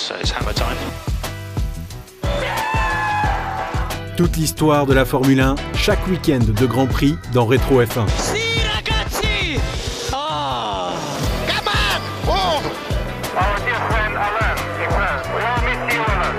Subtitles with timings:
[0.00, 0.76] it's, it's hammer time.
[4.16, 8.06] Toute l'histoire de la Formule 1, chaque week-end de Grand Prix dans Rétro F1.
[8.08, 9.58] Si ragazzi!
[10.12, 10.92] Ah!
[11.46, 12.00] Come on!
[12.30, 12.64] Hold!
[13.34, 16.34] Our dear friend Alan, Iqbal, we all miss you, Alan.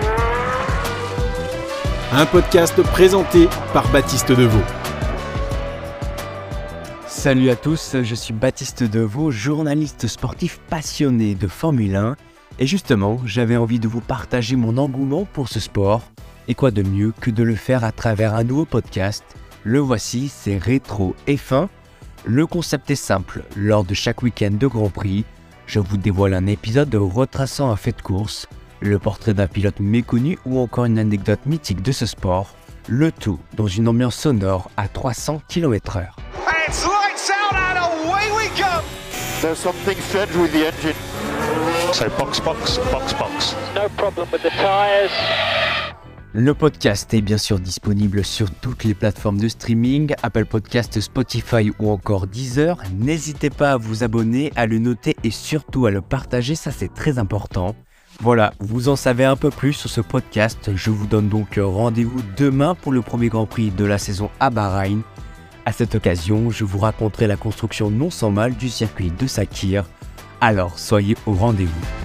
[2.14, 4.62] Un podcast présenté par Baptiste Deveau.
[7.08, 12.16] Salut à tous, je suis Baptiste Deveau, journaliste sportif passionné de Formule 1.
[12.62, 16.04] Et justement, j'avais envie de vous partager mon engouement pour ce sport.
[16.48, 19.24] Et quoi de mieux que de le faire à travers un nouveau podcast?
[19.64, 21.70] Le voici, c'est Rétro F1.
[22.24, 25.26] Le concept est simple, lors de chaque week-end de Grand Prix,
[25.66, 28.48] je vous dévoile un épisode retraçant un fait de course,
[28.80, 32.54] le portrait d'un pilote méconnu ou encore une anecdote mythique de ce sport,
[32.88, 36.10] le tout dans une ambiance sonore à 300 km/h.
[39.42, 41.31] There's something strange with the engine.
[41.94, 43.56] So box, box, box, box.
[43.76, 45.12] No problem with the tyres.
[46.34, 51.72] Le podcast est bien sûr disponible sur toutes les plateformes de streaming, Apple Podcast, Spotify
[51.80, 52.78] ou encore Deezer.
[52.98, 56.94] N'hésitez pas à vous abonner, à le noter et surtout à le partager, ça c'est
[56.94, 57.76] très important.
[58.22, 60.72] Voilà, vous en savez un peu plus sur ce podcast.
[60.74, 64.50] Je vous donne donc rendez-vous demain pour le premier Grand Prix de la saison à
[64.50, 65.02] Bahreïn.
[65.66, 69.84] À cette occasion, je vous raconterai la construction non sans mal du circuit de Sakir.
[70.44, 72.01] Alors soyez au rendez-vous.